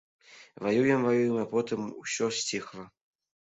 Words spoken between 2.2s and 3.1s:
сціхла.